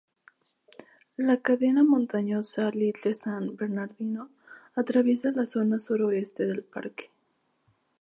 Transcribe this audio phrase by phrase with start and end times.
[1.15, 4.31] La cadena montañosa "Little San Bernardino"
[4.75, 7.11] atraviesa la zona suroeste del parque.